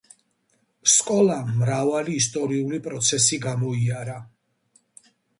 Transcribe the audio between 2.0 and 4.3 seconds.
ისტორიული პროცესი გამოიარა.